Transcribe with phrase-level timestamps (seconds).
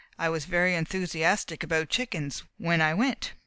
[0.17, 3.33] I was very enthusiastic about chickens when I went.